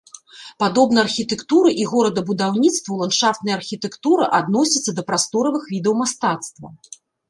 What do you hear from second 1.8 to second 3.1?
і горадабудаўніцтву